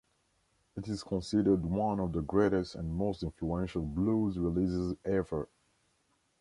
It 0.75 0.87
is 0.87 1.03
considered 1.03 1.63
one 1.63 1.99
of 1.99 2.11
the 2.13 2.23
greatest 2.23 2.73
and 2.73 2.91
most 2.91 3.21
influential 3.21 3.83
blues 3.83 4.39
releases 4.39 4.95
ever. 5.05 5.47